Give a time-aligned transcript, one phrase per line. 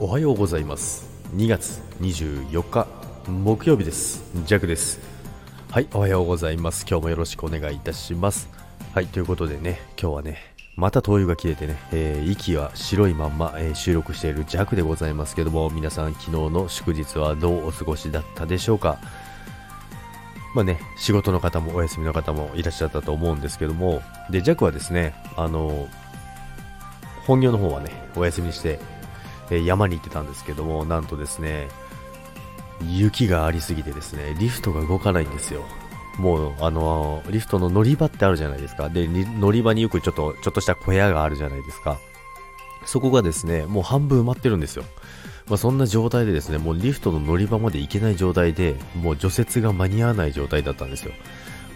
[0.00, 1.08] おはようございます。
[1.36, 2.88] 2月24日
[3.28, 4.24] 木曜日です。
[4.44, 4.98] ジャックです。
[5.70, 6.84] はいおはようございます。
[6.88, 8.48] 今日もよろしくお願いいたします。
[8.92, 10.38] はいということでね今日はね
[10.74, 18.98] また灯油が切れてね、えー、息は白いまんま、えー、収録しているジャックでございますけども皆さん昨日の祝日はどうお過ごしだったでしょうか。
[20.56, 25.88] まあね、仕事の方もお休みの方もいらっしゃったと思うんですけども、で、ジャックはですね、あの、
[27.26, 28.78] 本業の方はね、お休みにして、
[29.50, 31.68] え山に行ってたんですけども、なんとですね、
[32.82, 35.64] 雪がありすぎてですね、リフトが動かないんですよ。
[36.18, 38.88] もう、あのリフトの乗り場ってあるじゃないですか。
[38.88, 41.98] で、乗り場によくちょっと、ちょっとした小屋があるじゃないですか。
[42.86, 44.84] そこがですね、もう半分埋まってるんですよ。
[45.48, 51.12] まあ、そんな状態でですね、もうリフトの乗り場まで行けない状態で、もう除雪が間に合わない状態だったんですよ。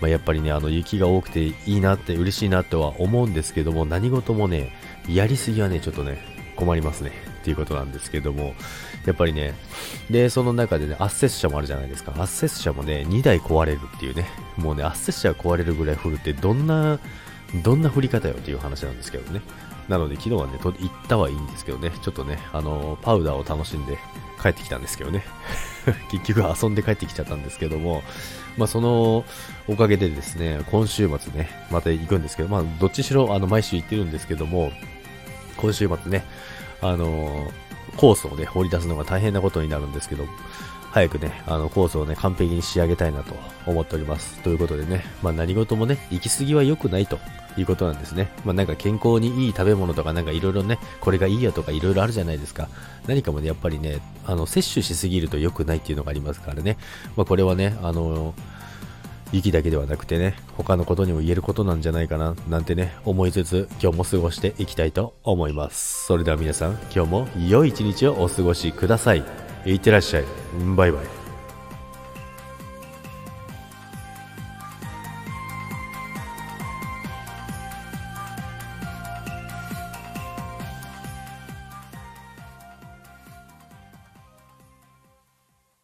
[0.01, 4.73] まあ、やっぱりね、あの雪が多くていいなって嬉しいなとは思うんですけども、何事もね、
[5.09, 6.19] やりすぎはね、ちょっとね、
[6.57, 7.13] 困りますね。
[7.49, 8.55] っていうことなんですけども、
[9.07, 9.55] やっぱりね、
[10.11, 12.13] で、その中でね、圧雪車もあるじゃないですか。
[12.19, 14.27] 圧雪車もね、2台壊れるっていうね、
[14.59, 16.99] もうね、圧雪車が壊れるぐらい降るってどんな、
[17.65, 19.41] どんな降り方よっていう話なんですけどね。
[19.89, 20.75] なので昨日はね、行っ
[21.09, 23.97] たはいいんですけどね、ちょっとね、あの、パウダーを楽しんで
[24.43, 25.25] 帰ってきたんですけどね。
[26.13, 28.03] 結局遊んで帰ってきちゃったんですけども、
[28.59, 29.25] まあその
[29.69, 34.71] おかげでですね、今週末ね、また行くんですけど、まあどっちしろあの毎週行ってるんですけども、
[35.57, 36.25] 今週末ね、
[36.81, 37.51] あの
[37.97, 40.25] コースをね、掘り出すのが大変なことになるんですけど、
[40.91, 43.35] 早くね、あの、コースをね、完璧に仕上げたいなと
[43.67, 44.41] 思っております。
[44.43, 47.19] ということでね、まあ何事もね、行き過ぎは良くないと
[47.57, 48.31] いうことなんですね。
[48.45, 52.69] まあなんか健康にいい食べ物とかなんかいろいろね、これがいいよとかいろいろあるじゃないですか。
[53.07, 56.79] 何かもね、やっぱりね、あの、摂取しすぎると良くないっていうのがありますからね。
[57.17, 58.35] まあこれはね、あの
[59.33, 66.07] 息だけではなくてね、他のことにも言えることなんじゃないかな、なんてね、思いつつ、今日も過ごしていきたいと思います。
[66.07, 69.25] それでは皆さん、今日も良い一日をお過ごしください。
[69.67, 70.25] いってらっしゃい。
[70.77, 71.18] バイバイ。